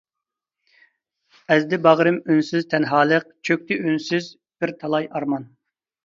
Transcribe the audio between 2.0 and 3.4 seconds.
ئۈنسىز تەنھالىق،